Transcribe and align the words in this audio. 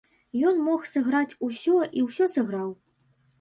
Ён 0.51 0.55
мог 0.67 0.87
сыграць 0.91 1.37
усё, 1.49 1.75
і 2.01 2.05
ўсё 2.07 2.29
сыграў. 2.39 2.73